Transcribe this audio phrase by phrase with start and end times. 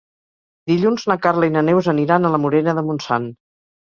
[0.69, 3.31] Dilluns na Carla i na Neus aniran a la Morera de Montsant.